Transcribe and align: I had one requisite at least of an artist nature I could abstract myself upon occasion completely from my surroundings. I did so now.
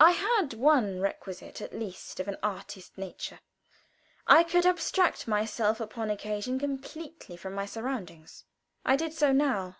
I 0.00 0.10
had 0.10 0.54
one 0.54 0.98
requisite 0.98 1.60
at 1.62 1.72
least 1.72 2.18
of 2.18 2.26
an 2.26 2.36
artist 2.42 2.98
nature 2.98 3.38
I 4.26 4.42
could 4.42 4.66
abstract 4.66 5.28
myself 5.28 5.78
upon 5.78 6.10
occasion 6.10 6.58
completely 6.58 7.36
from 7.36 7.52
my 7.52 7.64
surroundings. 7.64 8.42
I 8.84 8.96
did 8.96 9.12
so 9.12 9.30
now. 9.30 9.76